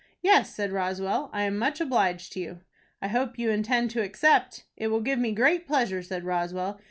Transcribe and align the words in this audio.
"Yes," 0.23 0.55
said 0.55 0.71
Roswell. 0.71 1.29
"I 1.31 1.43
am 1.43 1.59
much 1.59 1.79
obliged 1.79 2.33
to 2.33 2.39
you." 2.39 2.61
"I 3.03 3.07
hope 3.09 3.37
you 3.37 3.51
intend 3.51 3.91
to 3.91 4.01
accept." 4.01 4.63
"It 4.75 4.87
will 4.87 4.99
give 5.01 5.19
me 5.19 5.31
great 5.31 5.67
pleasure," 5.67 6.01
said 6.01 6.23
Roswell. 6.23 6.79